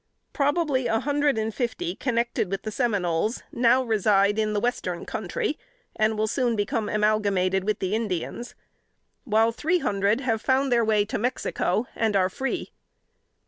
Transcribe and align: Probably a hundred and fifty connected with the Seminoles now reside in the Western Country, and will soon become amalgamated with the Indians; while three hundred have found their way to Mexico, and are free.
Probably 0.33 0.87
a 0.87 1.01
hundred 1.01 1.37
and 1.37 1.53
fifty 1.53 1.93
connected 1.93 2.49
with 2.49 2.63
the 2.63 2.71
Seminoles 2.71 3.43
now 3.51 3.83
reside 3.83 4.39
in 4.39 4.53
the 4.53 4.59
Western 4.59 5.05
Country, 5.05 5.59
and 5.95 6.17
will 6.17 6.25
soon 6.25 6.55
become 6.55 6.89
amalgamated 6.89 7.65
with 7.65 7.77
the 7.77 7.93
Indians; 7.93 8.55
while 9.25 9.51
three 9.51 9.77
hundred 9.77 10.21
have 10.21 10.41
found 10.41 10.71
their 10.71 10.83
way 10.83 11.05
to 11.05 11.19
Mexico, 11.19 11.85
and 11.95 12.15
are 12.15 12.29
free. 12.31 12.71